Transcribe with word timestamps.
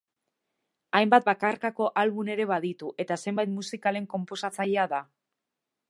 Hainbat 0.99 1.27
bakarkako 1.27 1.89
album 2.03 2.31
ere 2.37 2.49
baditu 2.55 2.91
eta 3.05 3.19
zenbait 3.27 3.55
musikalen 3.61 4.09
konposatzailea 4.15 4.89
da. 4.97 5.05